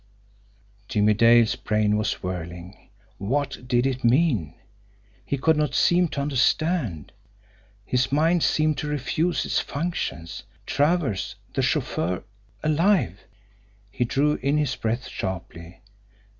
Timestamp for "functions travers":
9.59-11.35